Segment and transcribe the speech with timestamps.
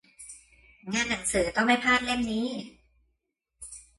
[0.93, 2.47] งานหนังสือ ต้องไม่พลาดเล่มนี้!